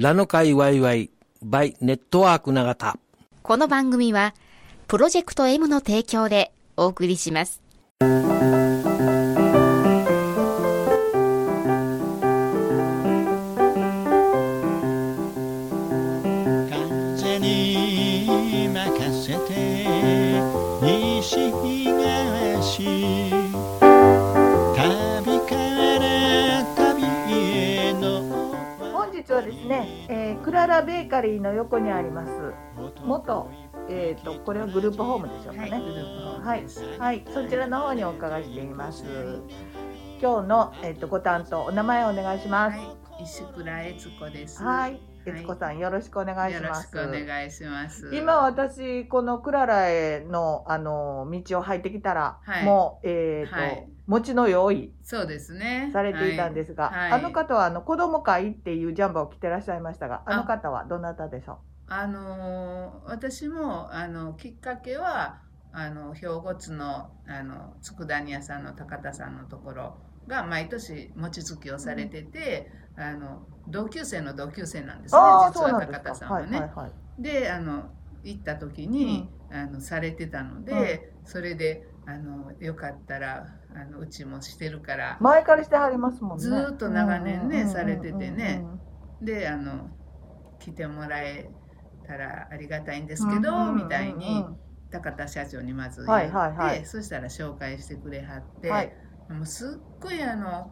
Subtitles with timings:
[0.00, 1.10] ラノカイワイワイ
[1.42, 2.96] バイネットワーク永田。
[3.42, 4.34] この番組は、
[4.88, 7.60] プロジェクト M の提供でお送りします。
[30.42, 32.30] クララベーカリーの横にあります
[33.04, 33.50] 元
[33.92, 35.70] えーと、これはグループホームでしょうかね。
[35.70, 36.64] はい、
[36.98, 39.04] はい、そちらの方にお伺いしています。
[40.20, 42.78] 今日のえっ、ー、とご担当お名前お願いします。
[42.78, 44.62] はい、石倉悦子です。
[44.62, 46.96] はい、悦子さん、よろしくお願いします。
[46.96, 48.10] よろしくお願いします。
[48.14, 55.90] 今私このクララへのあの道を入ってきたら、はい、もうえっ、ー、と、はい、餅の用意そうですね。
[55.92, 60.36] されていたんですが、はい、あの方はあの子供会っていうジャンバーを着てらっしゃいましたが、あ。
[60.36, 61.92] の方はどなたでしょう？
[61.92, 65.40] あの私もあのきっかけは
[65.72, 69.96] あの兵庫津のあの佃煮屋さんの高田さんのところ
[70.26, 76.46] が毎年餅つきをされてて、うん、あの同級生の同級生なんですね実は高田さんはね。
[76.46, 77.84] はいはいはい、であの
[78.22, 86.44] 行った時に、うん、あのされてたので、うん、それであのよかったらあのうちもしてるから前からしてはりますもんね。
[86.44, 88.64] ずっと長年ね、されててね、
[89.22, 89.88] であの
[90.58, 91.50] 来てもらえ
[92.06, 94.44] たらありがたいんですけど、みたいに
[94.90, 98.92] 高田社長にまず言って、はいはいはい、そしたら紹介してくれはって、はい、
[99.30, 100.70] もうすっごいあの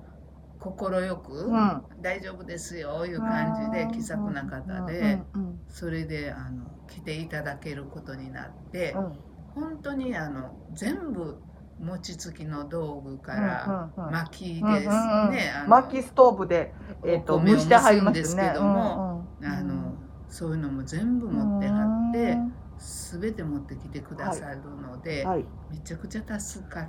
[0.58, 5.20] 快く、うん、大丈夫ですよいう感じで気さくな方で、
[5.68, 11.38] それであの来ていただけることになって、うん、本当にあの全部
[11.80, 19.94] 餅つきの道具から薪ですね、薪ストーブで、えーと、蒸してはりますんですけども、あの
[20.28, 22.38] そういうのも全部持ってはって。
[22.78, 25.38] 全て持ってきてくださるので、はい。
[25.38, 26.88] はい、めちゃくちゃ助か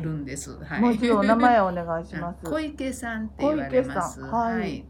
[0.00, 0.58] るんです。
[0.58, 2.44] はい、もちろん名前お願いします。
[2.44, 4.20] 小池さんって言われます。
[4.20, 4.84] はい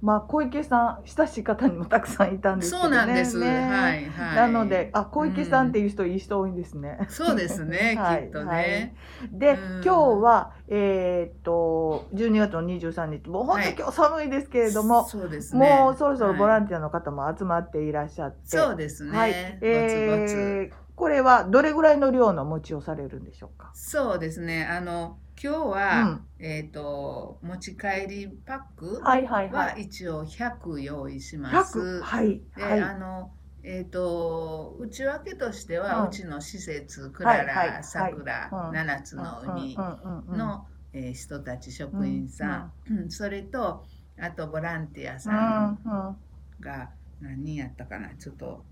[0.00, 6.98] まあ、小池さん親しい方にもたくさんいたんですけど、ね、そうなんです、ね、はいはい、なのであ小池さんっていう人、うん、いい人多いんですね。
[7.08, 8.94] そうですね、 はい、きっとね。
[9.20, 13.28] はい、で、うん、今日は、えー、っと12月の23日。
[13.28, 23.70] もう本当に今日寒いですけれども、そうですね、もうそろそろボランティアの方も集まっていらっしゃって、そうですね、はい、えー、これはどれぐらいの量の餅をされるんでしょうか？
[23.74, 24.64] そうですね。
[24.64, 26.02] あの今日は、
[26.38, 32.02] うん、えっ、ー、と持ち帰りパックは一応100用意します。
[32.02, 33.30] はい、で、はい、あの
[33.62, 43.84] えっ、ー、と内訳としては、うん、うちの施設クララ、さくら、七つの海の、えー、人たち職員さん、うん、それと
[44.20, 46.16] あとボランティアさん
[46.58, 48.10] が何人やったかな。
[48.16, 48.64] ちょっと、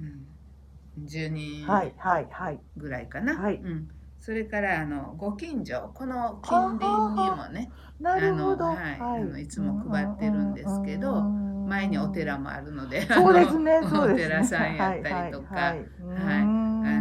[0.00, 1.66] うん、10人
[2.76, 3.36] ぐらいかな。
[3.36, 3.56] はい。
[3.56, 3.88] うん
[4.24, 7.70] それからあのご近所この近隣にもね
[8.02, 16.44] あの、はい、あのいつも配ってるんですけど、前にお寺もあるので、 そうですね、お寺さんやったりとか、はい、あ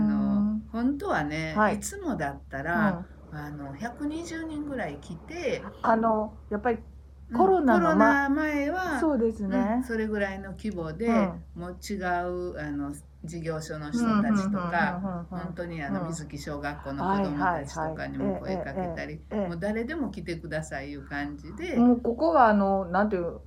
[0.01, 6.79] の本当はね、い、つもだったら、あの120人ぐらい来て、あのやっぱり
[7.33, 11.07] コロナの、ま、前はそうですね、それぐらいの規模で、
[11.55, 21.75] もう違うあの事業所の人たちとか本当にあの水木小学校の子どもたちとかにも声かけたりもう誰でも来てくださいいう感じで。
[21.75, 23.39] もうここはあのなんていう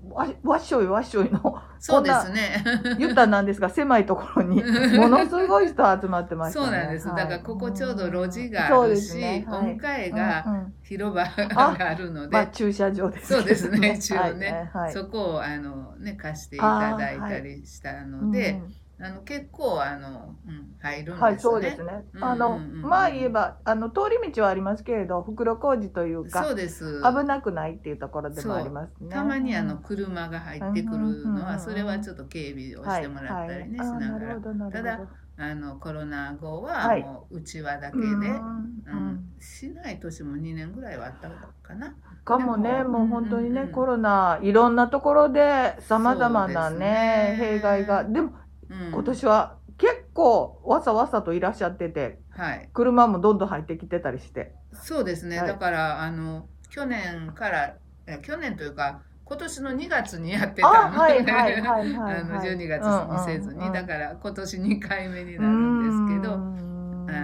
[0.45, 2.65] わっしょいわっしょいのそうですね。
[2.99, 4.63] 言ったなんですが狭いところに
[4.97, 9.45] ものすごい人集まってました、ね、そうなんです、だからここちょうど路地があるし、ね。
[9.47, 10.45] はい、音階が
[10.83, 21.21] 広場があるので、まあ、駐車場です、そうですね 一応ね、はいはい、そこをあのね貸していただいたりしたので、うんあの結構あの、うん、入るんですね。
[21.21, 22.05] はい、そうですね。
[22.21, 27.03] あの、まあ言えばあの通り道はありますけれど、袋小路というか、そうです。
[27.03, 29.11] 危なくないっていうところでもありますね。
[29.11, 34.71] たまにあの車が入ってくるのは、それはちょっと警備をしてもらったりね、しながら。
[34.71, 35.01] ただ
[35.39, 41.95] あのコロナ後はもううちわだけで、うん、しない年も2年ぐらいはあったかな。
[42.25, 48.33] かもねもう本当にね、コロナいろんなところでさまざまなね弊害がでも
[48.69, 54.55] 今年は結構わさわさといらっしゃってて、はい、車もどんどん入ってきてたりして。
[54.73, 57.77] そうですね、はい、だからあの去年から
[58.23, 61.07] 去年というか今年の2月にやってたの。
[61.07, 66.39] で12月にせずに、うんうん、だから今年2回目になるんですけどあ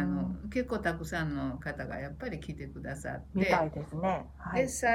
[0.04, 3.26] の結構たくさんの方がやっぱり来てくださって。
[3.34, 4.86] みたいですね、はい、でさ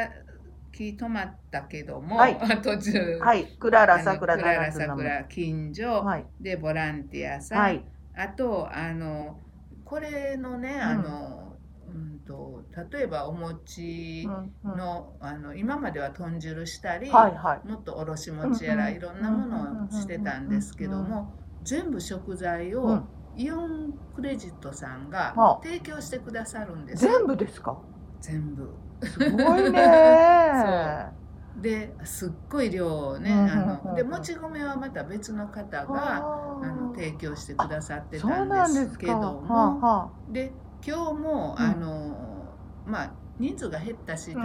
[0.78, 2.38] 気止まったけども、はい。
[2.62, 3.46] 途中、はい。
[3.60, 6.26] クララさくらクララ7つのも桜近所、はい。
[6.40, 7.84] でボランティアさん、はい。
[8.16, 9.40] あとあの
[9.84, 11.56] これのねあの、
[11.88, 14.78] うん、と例えばお餅うんうん。
[14.78, 17.68] の,、あの今までは豚汁したり、はいはい。
[17.68, 21.34] もっとおろし餅やらいろんなものをしてたんですけども
[21.64, 23.10] 全部食材をうん。
[23.40, 25.62] イオンクレジットさんがはあ。
[25.64, 27.06] 提供してくださるんです。
[27.06, 27.78] よ全部ですか？
[28.22, 28.70] 全部。
[29.04, 31.08] すごいね。
[31.62, 36.68] ですっごい量をねあうんのでもち米はまた別の方がはあ。
[36.68, 39.14] の提供してくださってたなんですすけか。
[39.14, 40.54] どはあもはで
[40.86, 41.66] 今日もうん。
[41.66, 42.56] あの
[42.86, 44.36] まあ人数が減ったし、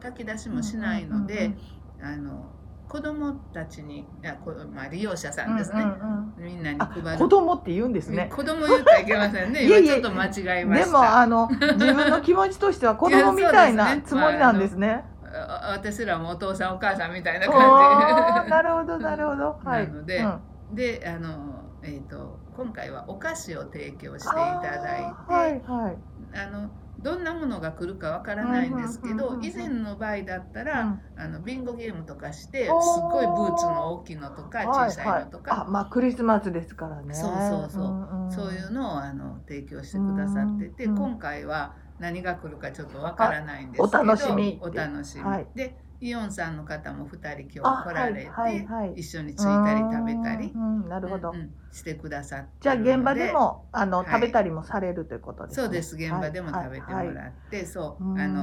[0.00, 1.56] 炊き出しもしないので、
[2.00, 2.44] あの
[2.92, 8.28] 子供たちにいやこまあ、利用者さんですね、うんうんうんみんなにあ配る子供って言うんですね。
[8.34, 15.04] 子供言ったらいけませんねいえいえ今ちょっと間違えましたでもあの自分の気持ちとしては子供みたいなつもりなんですね。
[15.24, 19.58] あ私らもお父さんお母さんみたいなお感ーなるほどなるほど。
[19.64, 19.88] はい。
[19.88, 20.40] なのでうん
[20.72, 25.96] じであの、えー、と今回はお菓子を提供していただいてはいはい。
[26.34, 26.70] あの
[27.00, 31.00] どんなものが来るかわからないんですけうんうんうんうんど以前の場合だったら、うん。
[31.16, 33.10] あのビンゴゲームとかしてすおー。
[33.10, 37.14] ごいブーツの大きいのとか小さいのとか、あまあクリスマスですからね。
[37.14, 38.24] そうそうそう。
[38.26, 38.32] んん。
[38.32, 45.46] そういうのをあの提供してくださってて、うん今回は何が来るかちょっとわからないんですけどあお楽しみお楽しみ、はい。
[45.54, 48.94] でイオンさんの方も2人今あ日来られて、はいはいはい。
[48.96, 50.52] 一緒についたり食べたり
[50.88, 51.30] なるほど。
[51.30, 54.06] うんうんしてくださってじゃあ現場でもあの、はい。
[54.06, 55.62] 食べたりもされるということですね。
[55.64, 58.42] そうです現場でも食べてもらって、はいそうはいあの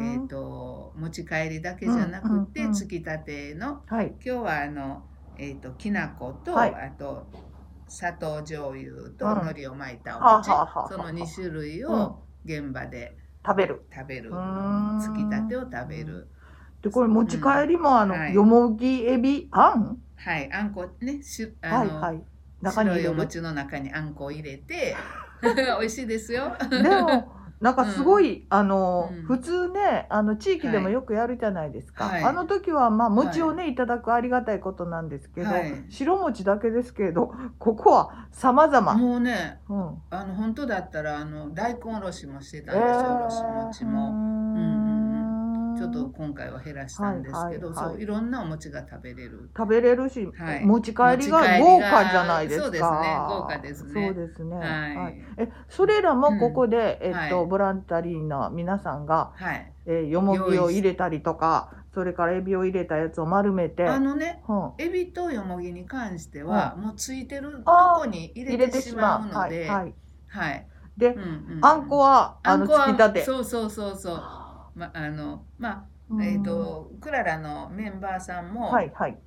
[0.00, 4.06] えのー、と持ち帰りだけじゃなくて、うんつきたてのはい。
[4.06, 5.02] 今日はあの、
[5.36, 6.74] えー、ときな粉と、はい。
[6.74, 7.26] あと
[7.88, 9.32] 砂糖醤油とうん。
[9.42, 11.92] 海苔を巻いたおはあ餅、その2種類うん。
[11.92, 13.82] を現場で食べる。
[13.94, 14.30] 食べる、
[14.98, 16.28] つきたてを食べる
[16.82, 18.34] でこれ持ち帰りもあの、はい。
[18.34, 19.98] よもぎエビあん？
[20.16, 22.22] はいあんこねしあの、はいはい。
[22.60, 23.10] 中に入れる。
[23.10, 24.96] お餅の中にあんこを入れて
[25.42, 26.56] 美味しいですよ。
[26.70, 29.22] でもなんかすごい、あの、うん。
[29.22, 32.24] 普通ねあの地域でもよくやるじゃないですか、はい。
[32.24, 35.84] あの時はまあ餅をね、い、ただくありがたいことなんですけど、はい。
[35.88, 44.51] 白餅だけですけれどここは様々、もうねうん、あの本当だったらあの大根おろしもしてたんですよ、おろし餅も。
[45.72, 49.50] うんうんちょっと今回は減らしたんですけど、はいはいはいそういろんなお餅が食べれる。
[49.56, 52.64] 食べれるし、はい持ち帰りが豪華じゃないですか。
[52.64, 52.90] そうですね
[53.28, 54.56] 豪華ですねそうですね。
[54.56, 59.72] はいえ、それらもここで、えっと、はいボランタリーの皆さんが、はい。
[59.86, 69.26] えーよもぎを入れたりとか、それからエビを入れたやつを丸めて、あのね、うんエビとよもぎに関しては、もうついてるとこに入入れれてしまう。
[69.26, 69.94] ので、はい、
[70.28, 70.68] ははい。
[70.96, 71.00] い。
[71.00, 73.24] で、うんうんあんこは、あの、あんこはつきたて。
[73.24, 74.22] そうそうそうそう。
[74.74, 76.22] まあのまあうん。
[76.22, 79.18] えっ、とクララのメンバーさんも、はい、はい。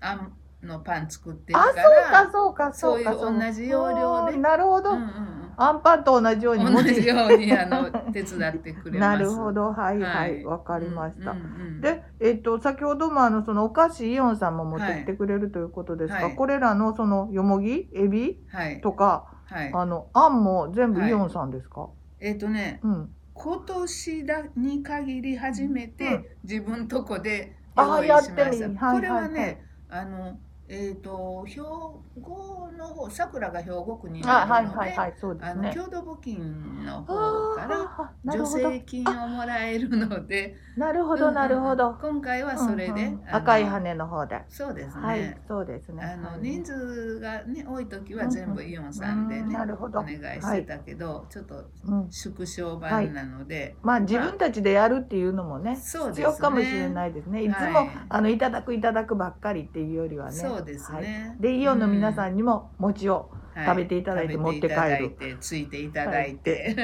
[0.00, 0.32] あん
[0.62, 3.14] のパン作ってるあ、から、そうか、そうか、そうか。
[3.14, 4.32] そういう同じ要領で。
[4.34, 4.90] うんなるほど。
[4.90, 9.18] うんうんアンパンと同じように同じようにあの手伝ってくれます。
[9.18, 10.40] なるほど、はい、は、はい。
[10.40, 11.32] いわかりました。
[11.32, 11.46] うんうんう
[11.78, 11.80] ん。
[11.80, 16.36] で、えっと、先ほどもあの、そのお菓子イオンさんも持ってきてくれるということですが、はい。
[16.36, 18.40] これらのそのよもぎ、エビ？
[18.52, 18.80] はい。
[18.80, 19.72] とか、はい。
[19.74, 21.88] あの、あんも全部イオンさんですか、
[22.20, 23.10] えっ、とね、うん。
[23.38, 26.26] 今年だに限り初めて、うん。
[26.42, 28.92] 自分とこで用意しました。
[28.92, 30.38] これはね、あの
[30.68, 35.16] えっ、と兵庫の方、桜が兵庫区にあ、はいなるので、はいはい、ね。
[35.40, 38.62] あの郷土募金のあ方から助。
[38.62, 41.96] 成金をもらえるので、 なるほど、なるほど。
[42.00, 44.42] 今回はそれで、うんうん赤い羽の方で。
[44.48, 45.02] そうですね。
[45.02, 46.02] はい、そうですね。
[46.02, 52.10] あのはい人数がね多い時は全部イオンさんでうんね、なるほどお願いしてたけど、ちょっとうん。
[52.10, 57.42] 縮小版なので、まあ、自分たちでやるっていうのもね、そうですね必要かもしれないですね。
[57.42, 60.32] いつも、はいあの、いただくいただくばっかりっていうよりはね。
[60.58, 61.28] そうですね。
[61.30, 61.42] はい。
[61.42, 64.70] で、イオンの皆さんにも餅を、はい食べていただいて持って帰る。
[64.70, 66.76] 食べていただいてついていただいて、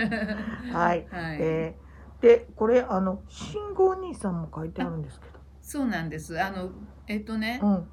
[0.72, 1.06] はい。
[1.12, 1.38] はい。
[1.40, 1.84] えー
[2.20, 5.26] で、これ、あの、信号兄さんも書いてあるんですけ
[5.60, 6.40] そうなんです。
[6.40, 6.70] あの
[7.06, 7.66] えっとね、ど。
[7.66, 7.88] うん。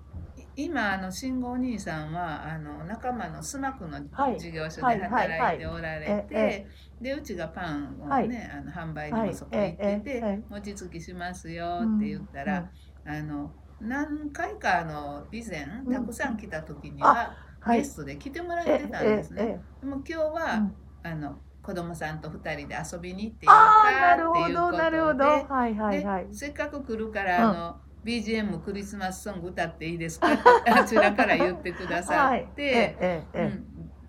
[0.56, 4.40] 今あの信号兄さんはあの仲間のスナックのはい。
[4.40, 6.68] 事業所で働いておられえて
[7.02, 8.26] でうちがパンをね、はい。
[8.26, 12.70] あの販売にはいもそこ行ってて、餅つきしますよって言ったら、
[13.06, 15.94] あの何回かあの以前うん。
[15.94, 17.80] たくさん来た時には、はい。
[17.80, 19.42] ゲストで来てもらえってたんですね。
[19.44, 20.76] ええでも今日は、うん。
[21.04, 25.26] あの子供さんと二人で遊びに行っていっていうことでなるほど。
[25.26, 26.28] はいはいはい。
[26.28, 27.52] でせっかく来るから、うん。
[27.52, 30.34] あの BGM クリスマスソング歌っていいですか？
[30.34, 32.44] っ てあちらから言ってくださはい。
[32.44, 32.48] っ。
[32.48, 33.44] て、ええええ。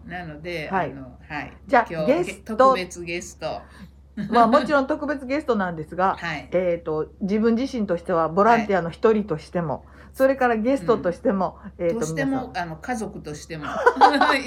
[0.04, 0.10] うん。
[0.10, 0.90] なので、はい。
[0.92, 1.52] あのはい。
[1.66, 2.56] じゃあ今日ゲスト。
[2.56, 3.60] 特別ゲスト
[4.30, 13.64] まあもちろん特別ゲストなんですが、はい、えっ、と自分自身としてはボランティアの一人としても、それからゲストとしても、うん、えっ、としてもあの家族としても。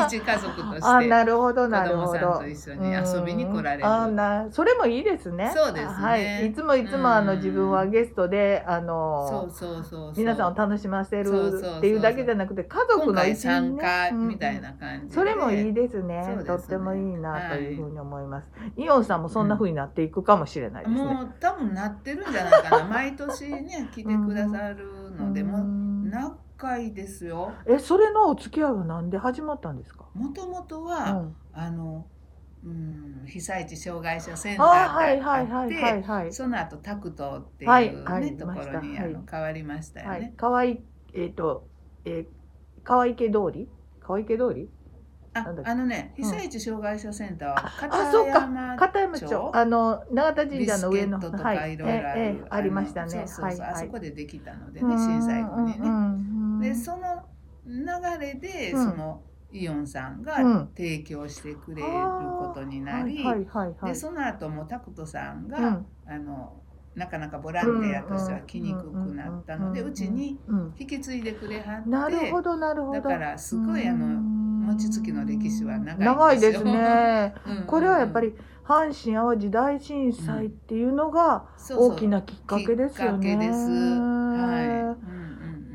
[0.08, 0.82] 一家族として。
[0.84, 2.40] あなるほどなるほど。
[2.40, 3.86] と一緒に遊びに来られる。
[3.86, 5.52] あなそれもいいですね。
[5.56, 5.94] そうですね。
[5.94, 6.48] はい。
[6.48, 22.86] いつもいつもあの自分はゲストであのそうそうそう皆さんを楽しませるっていうだけじゃなくて家族の一員、ね、参加みたいな感じ、うん、それもいいですね、ね、とってもいいなというふうに思います、はい、イオンさんもそんなふうになっていくかもしれないですね、もう多分なってるんじゃないかな。
[22.86, 27.54] 毎年ね来てくださるので、も長いですよ。
[27.66, 30.06] えそれのお付き合いはなんで始まったんですか？
[30.14, 32.06] もともとは、うん、あの
[32.64, 40.34] うん被災地障害者センターがあってその後タクトっていうね、はい、ところに、あの変わりましたよね。
[40.38, 41.68] 河合えっ、ー、と、
[42.06, 43.70] えー、川池通り？
[44.00, 44.70] 川池通り？
[45.36, 49.52] ああのね被災地障害者センターは片山片山町。
[49.54, 51.76] あの永田神社の上のとかい。
[51.78, 53.12] ろいろありましたね。
[53.12, 55.80] そうそうそう、あそこでできたのでね震災後に
[56.62, 56.70] ね。
[56.70, 57.24] でその
[57.68, 57.86] 流
[58.20, 63.26] れで、そのイオンさんが提供してくれることになり、
[63.84, 66.62] でその後もタクトさんが、あの
[66.96, 70.40] なかなかボランティアとしては来にくくなったのでうちに
[70.80, 73.02] 引き継いでくれはってなるほどなるほど。
[73.02, 74.22] だからすごいあの
[74.66, 77.34] 餅つきの歴史は長いですね。
[77.68, 78.34] これはやっぱり
[78.66, 83.52] 阪神・淡路大震災っていうのが大きなきっかけですよね。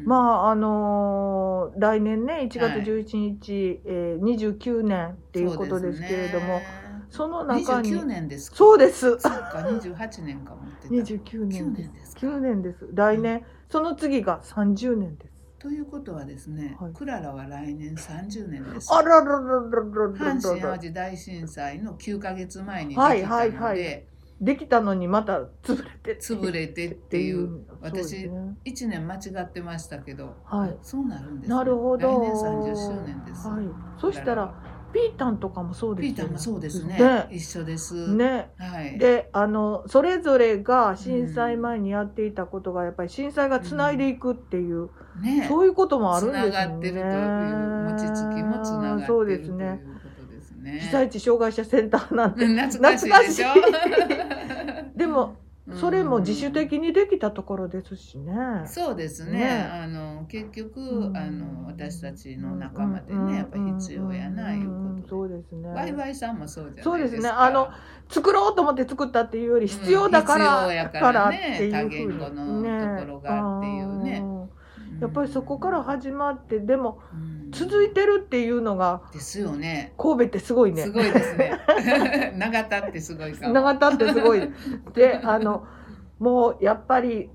[0.04, 6.60] まああのー、来年ね1月11日、はい、えー、29年っていうことですけれども。
[7.10, 9.00] その中に29年ですそうです。
[9.00, 10.94] そうか28年かもってた。
[10.94, 12.16] 29年です。
[12.16, 15.29] 9年です来年、うん、その次が30年です
[15.60, 18.90] ということはですね、はい、クララは来年30年です。
[18.92, 24.04] あらららららら阪神・淡路大震災の9か月前にできたので、はいはいはい。
[24.40, 27.66] できたのにまた潰れて潰れてっていう。
[27.82, 28.30] 私
[28.64, 32.08] 1年間違ってましたけど、はい、そうなるんです、ね、なるほど。
[32.08, 33.64] 来年30周年です、はい、
[34.00, 34.54] そしたら
[34.92, 36.14] ピータンとかもそうですよね。
[36.14, 36.98] ピータンもそうですね。
[36.98, 38.14] ね一緒です。
[38.14, 38.50] ね。
[38.58, 38.98] はい。
[38.98, 46.50] で、あのそれぞれが震災前にやっていたことがやっぱり震災がつないでいくっていう、うん、ね、そういうこともあるんですね。
[46.50, 47.06] つながってるという
[47.90, 49.82] 餅つきもつながってるそうですね。
[50.62, 53.48] ね、被災地障害者センターなんて懐かしいでしょ？
[54.94, 55.36] でも
[55.74, 58.32] それも自主的にできたところですしね。
[58.66, 59.38] そうですね。
[59.38, 65.68] ねあの結局、あの私たちの仲間でね、やっぱ必要やないうことそうですね。
[65.68, 66.90] ワイワイさんもそうじゃないですか。
[66.90, 67.28] そうですね。
[67.28, 67.68] あの
[68.08, 71.68] 作ろうと思って作ったっていうより必要だから、必要やからね。
[71.70, 74.24] 多言語のところがっていうね。
[75.00, 77.00] やっぱりそこから始まってでも、
[77.50, 79.92] 続いてるっていうのがですよね。
[79.98, 80.82] 神戸ってすごいね。
[80.82, 81.58] すごいですね。
[82.36, 83.54] 永田ってすごいかも。
[83.54, 84.48] 永田ってすごい。
[84.94, 85.66] であの
[86.18, 87.30] もうやっぱり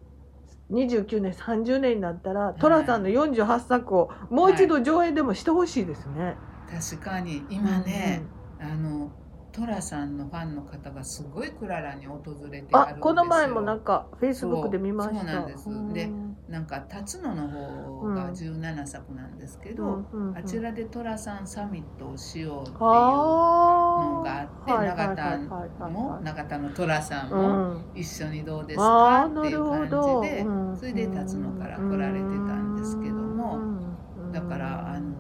[0.72, 6.36] 29年30年になったら寅さんの48作をもう一度上映でもしてほしいですね、はい、
[6.82, 7.44] 確かに。
[7.50, 8.24] 今ね、
[8.60, 9.12] うんうん、あの
[9.56, 12.20] 寅さんのファンの方がすごいクララに訪
[12.52, 15.16] れてあこの前もなんかフェイスブックで見ました。
[15.16, 15.94] そうなんです。
[15.94, 16.10] で
[16.50, 30.46] なんか辰野の方が17作なんですけど、うん、あちらで寅さんサミットをしようっていうのがあって永田も永田の寅さんも一緒にどうですかっていう感じで
[30.78, 33.60] それで辰野から来られてたんですけども
[34.32, 35.16] だからあの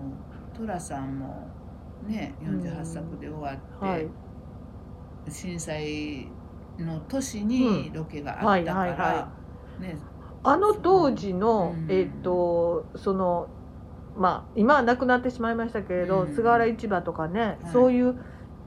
[0.56, 1.48] 寅さんも
[2.06, 4.25] ね48作で終わって。
[5.26, 6.28] はい震災
[6.80, 9.32] の年にロケがあったから、
[9.80, 9.98] ね、
[10.44, 13.48] あの当時の、うん、えっ、ー、とその
[14.18, 18.16] まあ今はなくなってしまいましたけれど、うん、菅原市場とかね、はい、そういう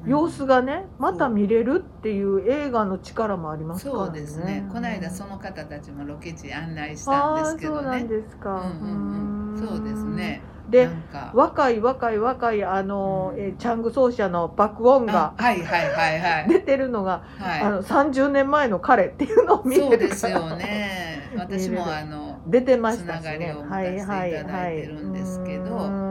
[0.06, 1.00] 様子がね、う。
[1.00, 4.04] ん、また見れるっていう映画の力もありますからね。
[4.06, 4.68] そうですね。
[4.72, 7.82] この間その方たちもロケ地案内したんですけどね。
[7.82, 8.50] そうなんですか。
[8.50, 10.42] うんうんうん、そうですね。
[10.68, 10.90] で
[11.32, 16.48] 若い若い若いあの、うん、えチャング奏者の爆音がはいはいはいはい。
[16.48, 26.08] 出てるのが、はい、あの30年前の彼っていうのを見れるそうですよね私もあの出てましたし、ね、つながりを持たせていただいてるんですけど、はいはいはい。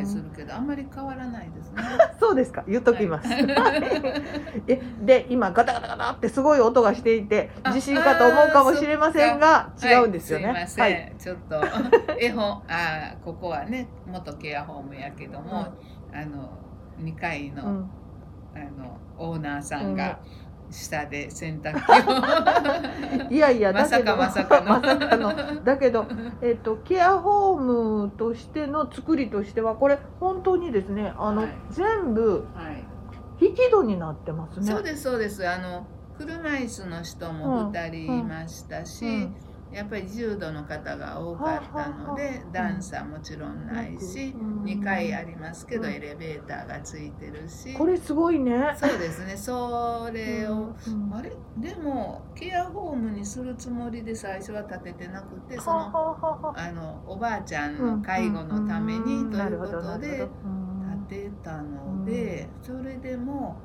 [0.00, 1.82] 愛するけどあんまり変わらないですね。
[2.18, 2.64] そうですか。
[2.66, 3.46] 言っときます、はい、
[5.04, 11.62] で今ガタガタガタってすごい音がしていて地震かと思うかもしれませんが違うんですよね、はい、すいません、はい、ちょっと
[12.18, 15.66] 絵本あここはね元ケアホームやけども、
[16.12, 16.50] うん、あの
[17.00, 17.90] 2階の、うん、
[18.54, 23.30] あのオーナーさんが、うん下で洗濯機を。
[23.34, 24.66] いやいやまさかまさかの。
[24.80, 25.64] まさかの。
[25.64, 26.06] だけど、
[26.42, 32.84] えっと、ケアホームとしての作りとしてはこれ本当にですねあの、はい、全部、はい、
[33.40, 34.66] 引き戸になってますね。
[34.66, 35.48] そうですそうです。
[35.48, 35.86] あの
[36.18, 39.34] 車椅子の人も2人いましたし、うんうん
[39.72, 44.34] やっぱり重度の方が多かったので段差もちろんないし
[44.64, 47.74] 2階ありますけどエレベーターがついてるし。
[47.74, 48.74] これすごいね。
[48.76, 49.36] そうですね。
[49.36, 50.74] それを
[51.12, 51.32] あれ？
[51.58, 60.28] でもケアホームにするつもりで最初は建ててなくてそのあのおばあちゃんの介護のためにということで
[61.08, 63.56] 建てたのでそれでも。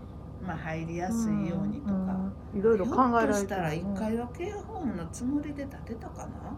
[0.45, 2.15] まあ、入りやすいようにとか、
[2.53, 6.57] いろいろ考えられてしたら1階はケアホームのつもりで建てたかな？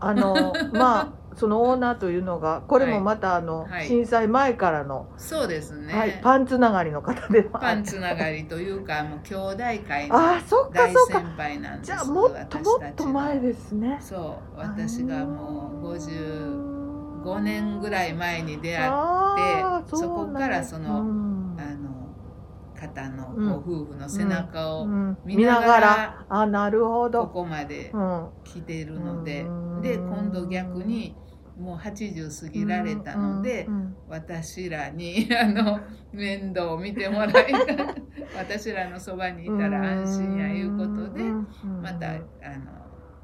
[0.00, 13.98] あの まあそのオーナーというのがこれもまたあの、はい、震災前からのそうですね、はい、パンつながりの方でパンつながりというかもう兄弟会の大先輩なんですじゃあもっともっと前ですね。
[14.00, 21.37] そう私がもう55年ぐらい前に出会ってそこからその、うん
[22.78, 24.86] 方のご夫婦の背中を
[25.24, 27.26] 見ながら、あなるほど。
[27.26, 27.92] ここまで
[28.44, 29.44] 来てるので、
[29.82, 31.16] で今度逆に
[31.58, 33.68] もう80過ぎられたので、
[34.08, 35.80] 私らに あの
[36.12, 37.54] 面倒を見てもらいたい。
[38.38, 41.24] 私らのそばにいたら安心やいうことで、
[41.82, 42.22] またあの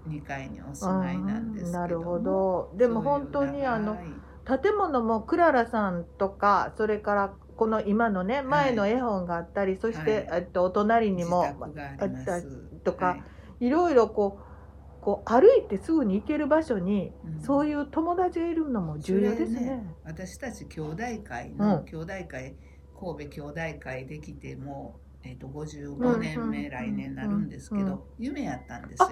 [0.09, 2.73] 2階にお住まいなんですけどなるほど。
[2.77, 3.97] でも本当にあの
[4.45, 12.45] 建物もクララさんとかそれからこの今のね前の絵本があったり、はい、そして、はい、とお隣にもあったり
[12.85, 13.17] とか、は
[13.61, 19.61] い、いろいろこうこう歩いてすぐに行ける場所に、うん、そういう友達がいるのも重要ですね。
[19.61, 22.57] ね私たち兄弟会の、うん、兄弟会
[22.99, 29.09] 神戸兄弟会できてもえーと、55年目、来年なるんですけど、夢やったんですよ。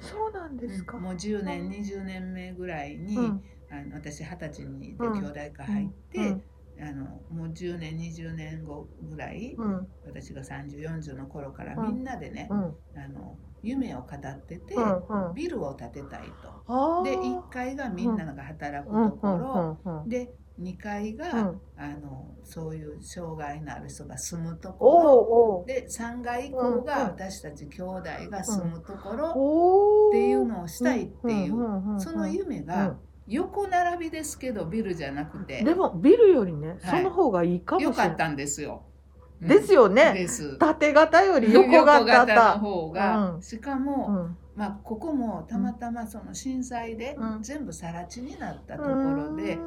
[0.00, 3.18] そうなんですか、もう10年20年目ぐらいに、
[3.68, 6.36] あの私二十歳にで兄弟会入って、
[6.80, 16.32] あのもう10年20年後ぐらい、うん、私が3040の頃からみんなでね、うん、あの夢を語ってて、うんうん、ビルを建てたい
[16.66, 17.02] と。
[17.04, 19.26] で1階がみんなが働くとこ
[19.84, 25.64] ろ、で2階が、あのそういう障害のある人が住むところ。
[25.66, 32.96] で3階以降が私たち兄弟が住むところっていうのをしたいっていう、その夢が、
[33.26, 35.62] 横並びですけどビルじゃなくて。
[35.62, 38.84] でもビルよりね、その方がいいかもしれない、よかったんですよ、
[39.40, 40.12] ですよね。
[40.14, 40.58] です。
[40.58, 49.58] 縦型より横型の方が、うん、しかも、うん、まあここもたまたまその震災で全部更地になったところで、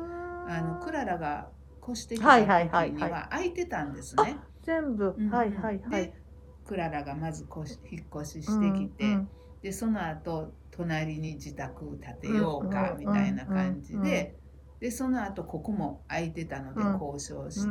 [0.48, 1.50] あのクララが
[1.84, 6.13] 越してきた時には空いてたんですね、全部、はいはいはい。
[6.65, 7.48] クララがまず
[7.91, 9.17] 引っ越ししてきて、
[9.62, 14.36] でその後隣に自宅建てようかみたいな感じで。
[14.80, 17.67] でその後ここも空いてたので交渉し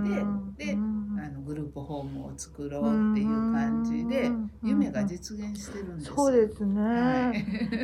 [0.59, 0.77] て、であ
[1.31, 4.31] のグループホームを作ろうっていう感じで
[4.63, 7.33] 夢が実現してるんですそうですね、は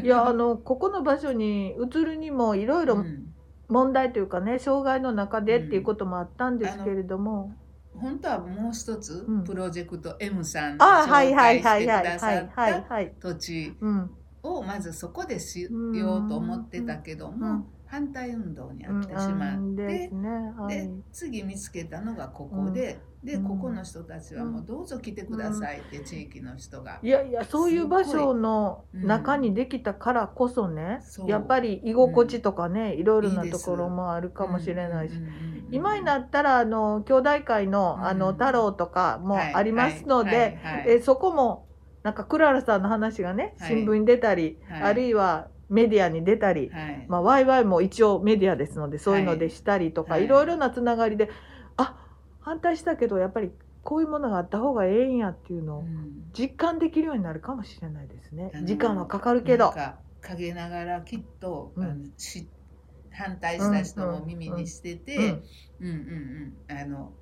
[0.02, 3.02] い、いやあのここの場所に移るにもいろいろ
[3.68, 7.56] 問題というかね障害の中でっていうこともあったんですけれども、うん、
[8.00, 12.82] 本当はもう一つ、プロジェクト M さん紹介してくださった
[13.20, 13.76] 土地
[14.44, 15.68] をまずそこでしよ
[16.18, 20.10] うと思ってたけども、反対運動にあってしまって、
[20.68, 26.98] で、次見つけたのがここで、うん、でここの人たちはもうどうぞ来てくださいって地域の人が。
[27.02, 31.24] いやいやそういう場所の中にできたからこそね、う。
[31.24, 35.14] ん、やっぱり居心地とかね、いろいろなところもあるかもしれないし。
[35.70, 41.66] 今になったらあの兄弟会のあの太郎とかもありますので、えそこも
[42.04, 51.30] なんかクララさんの話がね新聞に出たり、はい、あるいはメディアに出たり、はい、まあ、ワイワイも一応メディアですのでそういうのでしたりとか、はい、いろいろなつながりで
[51.78, 51.96] あ
[52.40, 53.50] 反対したけどやっぱり
[53.82, 55.84] こういうものがあった方がええんやっていうのを
[56.38, 59.74] 実感できるようになるかもしれないですね、うん、時間はかかるけど。
[60.20, 62.12] 陰ながらきっと、うん、
[63.10, 65.26] 反対した人も耳にしてて、うん
[65.80, 66.78] うんうん。
[66.78, 67.12] あの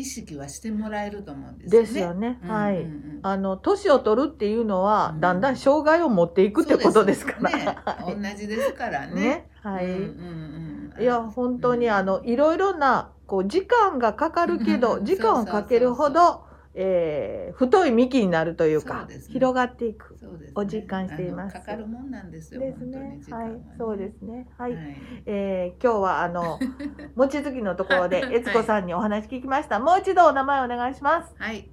[0.00, 1.86] 意識はしてもらえると思うんですよね。
[1.86, 2.38] ですよね。
[2.42, 2.86] はい。
[3.22, 7.50] あの年を取るっていうのは、だんだん障害を持っていくってことですから。
[7.50, 7.78] ね、
[8.32, 9.14] 同じですからね。
[9.14, 9.86] ねはい。
[9.86, 16.48] うんいや本当にあのいろいろなこう時間がかかるけど、時間をかけるほど。
[16.74, 21.54] えー、太い幹になるというか、ね、広がっていく、ね、を実感しています。
[21.54, 22.60] かかるもんなんですよ。
[22.60, 23.20] ですね。
[23.30, 24.48] はい、そうですね。
[24.58, 24.74] はい。
[24.74, 26.58] はい、えー、今日はあの
[27.16, 29.76] 餅つきのところで悦子さんにお話聞きました。
[29.76, 31.34] はい、もう一度お名前お願いします。
[31.38, 31.70] はい。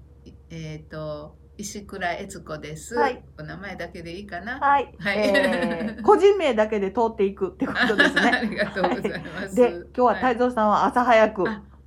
[0.50, 1.38] えっ、ー、と。
[1.58, 3.24] 石倉悦子です、はい。
[3.40, 4.60] お名前だけでいいかな。
[4.60, 4.94] はい。
[5.00, 8.22] はい、えー、個人名だけで通っていくってことですね。
[8.30, 9.56] ありがとうございます。
[9.56, 11.44] で、今日は太蔵さんは朝早く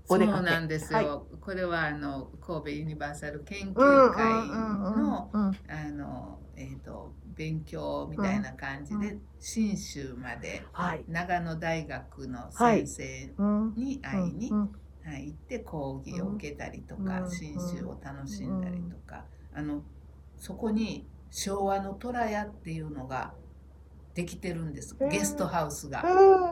[0.08, 0.38] お出かけ。
[0.38, 1.26] そうなんですよ。
[1.40, 5.52] これはあの神戸ユニバーサル研究会のあ
[5.90, 10.62] のえっ、ー、と勉強みたいな感じで信州まで
[11.08, 13.30] 長野大学の先生
[13.76, 19.24] に会いに、はい、行って講義を受けたりとか信州を楽しんだりとか。
[19.52, 19.82] あの
[20.36, 23.34] そこに昭和の虎屋っていうのが
[24.14, 24.96] できてるんです。
[25.08, 26.04] ゲストハウスが。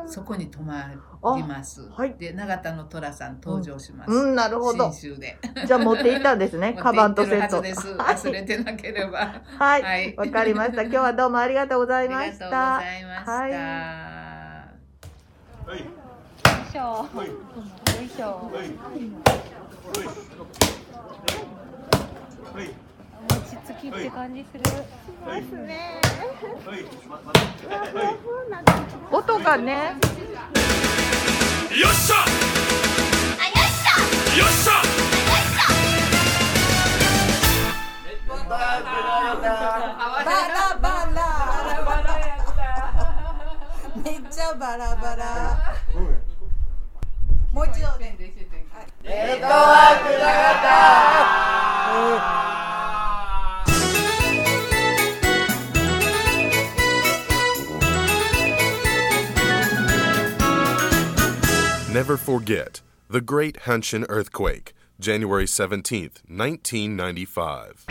[0.07, 0.90] そこに泊ま
[1.37, 1.88] ります。
[1.90, 4.12] はい、で、永田の虎さん登場します。
[4.12, 4.92] うん、なるほど。
[4.92, 5.37] 新州で。
[5.66, 6.75] じゃあ持っていったんですね。
[6.81, 7.61] カバンとセット。
[7.61, 7.88] です。
[7.88, 9.42] 忘れてなければ。
[9.59, 9.83] はい。
[9.83, 9.88] わ、
[10.23, 10.83] はい、かりました。
[10.83, 12.77] 今日はどうもありがとうございました。
[12.77, 13.59] ありがとうございました。
[15.66, 15.81] はい。
[15.81, 15.88] よい
[16.71, 16.81] しょ。
[16.81, 17.25] よ
[18.05, 18.51] いしょ。
[18.53, 18.62] 落
[22.64, 22.88] ち
[23.68, 24.64] 着きって感じする。
[25.26, 26.00] ますね。
[29.11, 29.92] 音がね。
[31.78, 32.16] よっしゃ。
[32.16, 33.90] あ、よっしゃ。
[34.38, 34.72] よっしゃ。
[38.48, 38.57] バ
[40.48, 41.16] ラバラ。
[44.02, 45.76] めっちゃバラバラ。
[47.52, 48.16] もう一度ね。
[48.18, 48.24] ネ
[49.37, 50.22] ットワーク長
[52.44, 52.47] 田。
[61.98, 62.80] Never forget
[63.11, 67.87] the Great Hanshin Earthquake, January 17, 1995.